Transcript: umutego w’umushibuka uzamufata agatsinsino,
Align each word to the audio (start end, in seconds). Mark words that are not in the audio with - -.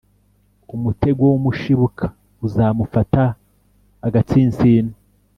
umutego 0.75 1.21
w’umushibuka 1.31 2.05
uzamufata 2.45 3.23
agatsinsino, 4.07 4.93